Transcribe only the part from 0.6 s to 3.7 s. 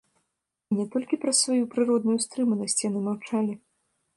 І не толькі праз сваю прыродную стрыманасць яны маўчалі.